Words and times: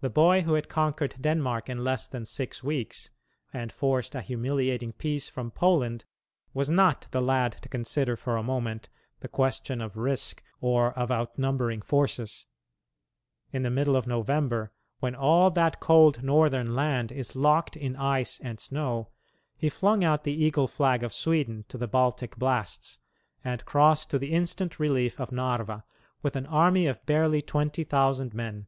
The 0.00 0.10
boy 0.10 0.40
who 0.40 0.54
had 0.54 0.68
conquered 0.68 1.14
Denmark 1.22 1.68
in 1.68 1.84
less 1.84 2.08
than 2.08 2.26
six 2.26 2.60
weeks, 2.60 3.10
and 3.52 3.70
forced 3.70 4.16
a 4.16 4.20
humiliating 4.20 4.92
peace 4.94 5.28
from 5.28 5.52
Poland, 5.52 6.04
was 6.52 6.68
not 6.68 7.06
the 7.12 7.20
lad 7.22 7.52
to 7.62 7.68
consider 7.68 8.16
for 8.16 8.36
a 8.36 8.42
moment 8.42 8.88
the 9.20 9.28
question 9.28 9.80
of 9.80 9.96
risk 9.96 10.42
or 10.60 10.92
of 10.94 11.12
outnumbering 11.12 11.82
forces. 11.82 12.46
In 13.52 13.62
the 13.62 13.70
middle 13.70 13.94
of 13.94 14.08
November, 14.08 14.72
when 14.98 15.14
all 15.14 15.50
that 15.50 15.78
cold 15.78 16.24
Northern 16.24 16.74
land 16.74 17.12
is 17.12 17.36
locked 17.36 17.76
in 17.76 17.94
ice 17.94 18.40
and 18.40 18.58
snow, 18.58 19.06
he 19.56 19.68
flung 19.68 20.02
out 20.02 20.24
the 20.24 20.32
eagle 20.34 20.66
flag 20.66 21.04
of 21.04 21.12
Sweden 21.14 21.64
to 21.68 21.78
the 21.78 21.86
Baltic 21.86 22.34
blasts, 22.34 22.98
and 23.44 23.64
crossed 23.64 24.10
to 24.10 24.18
the 24.18 24.32
instant 24.32 24.80
relief 24.80 25.20
of 25.20 25.30
Narva, 25.30 25.84
with 26.22 26.34
an 26.34 26.46
army 26.46 26.88
of 26.88 27.06
barely 27.06 27.40
twenty 27.40 27.84
thousand 27.84 28.34
men. 28.34 28.66